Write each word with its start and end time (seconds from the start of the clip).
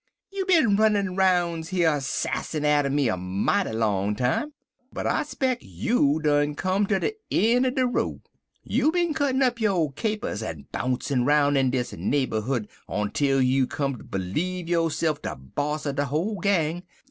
You 0.31 0.47
been 0.47 0.77
runnin' 0.77 1.15
roun' 1.15 1.61
here 1.61 2.01
sassin' 2.01 2.65
atter 2.65 2.89
me 2.89 3.07
a 3.07 3.15
mighty 3.15 3.71
long 3.73 4.15
time, 4.15 4.51
but 4.91 5.05
I 5.05 5.21
speck 5.21 5.59
you 5.61 6.19
done 6.19 6.55
come 6.55 6.87
ter 6.87 6.97
de 6.97 7.13
een' 7.29 7.67
er 7.67 7.69
de 7.69 7.85
row. 7.85 8.19
You 8.63 8.91
bin 8.91 9.13
cuttin' 9.13 9.43
up 9.43 9.61
yo' 9.61 9.89
capers 9.89 10.41
en 10.41 10.65
bouncin''roun' 10.71 11.55
in 11.55 11.69
dis 11.69 11.93
neighberhood 11.93 12.67
ontwel 12.89 13.43
you 13.45 13.67
come 13.67 13.95
ter 13.95 14.03
b'leeve 14.03 14.67
yo'se'f 14.69 15.21
de 15.21 15.35
boss 15.35 15.85
er 15.85 15.93
de 15.93 16.05
whole 16.05 16.39
gang. 16.39 16.81